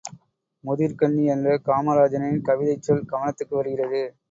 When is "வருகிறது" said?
3.55-4.03